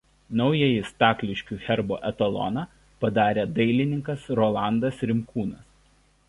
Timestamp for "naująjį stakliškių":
0.39-1.57